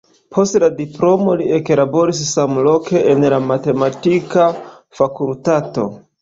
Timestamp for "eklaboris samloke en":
1.57-3.27